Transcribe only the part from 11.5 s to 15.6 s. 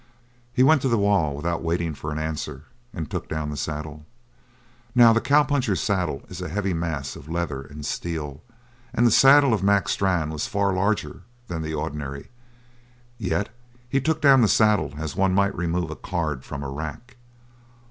the ordinary. Yet he took down the saddle as one might